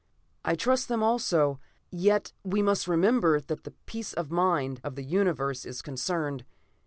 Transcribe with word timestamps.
"I 0.43 0.55
trust 0.55 0.87
them 0.87 1.03
also 1.03 1.59
yet 1.91 2.33
we 2.43 2.63
must 2.63 2.87
remember 2.87 3.39
that 3.39 3.65
the 3.65 3.71
peace 3.85 4.13
of 4.13 4.31
mind 4.31 4.81
of 4.83 4.95
the 4.95 5.03
Universe 5.05 5.63
is 5.63 5.83
concerned. 5.83 6.43